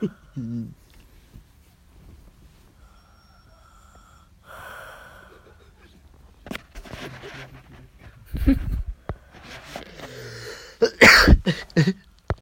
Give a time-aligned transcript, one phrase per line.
[0.00, 0.89] 嘿嘿